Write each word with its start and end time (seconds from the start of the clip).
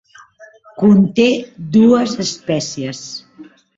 Conté 0.83 1.27
dues 1.75 2.17
espècies. 2.25 3.07